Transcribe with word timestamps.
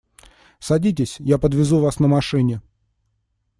Садитесь, 0.57 1.17
я 1.19 1.37
подвезу 1.37 1.77
вас 1.79 1.99
на 1.99 2.07
машине. 2.07 2.59